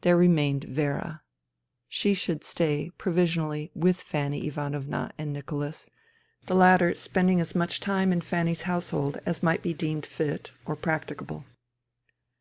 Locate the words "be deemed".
9.62-10.06